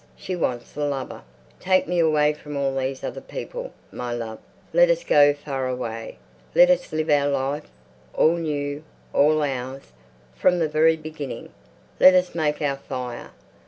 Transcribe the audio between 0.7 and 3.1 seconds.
a lover. "Take me away from all these